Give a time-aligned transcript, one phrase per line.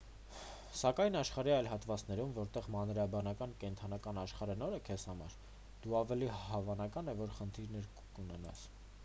[0.77, 5.37] սակայն աշխարհի այլ հատվածներում որտեղ մանրէաբանական կենդանական աշխարհը նոր է քեզ համար
[5.85, 8.69] դու ավելի հավանական է որ խնդիրներ կունենաս